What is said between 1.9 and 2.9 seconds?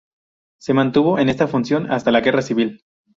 hasta la Guerra civil.